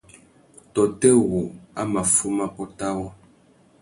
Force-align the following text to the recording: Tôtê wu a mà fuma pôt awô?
Tôtê 0.73 1.11
wu 1.27 1.39
a 1.81 1.83
mà 1.93 2.01
fuma 2.13 2.45
pôt 2.55 2.71
awô? 2.87 3.07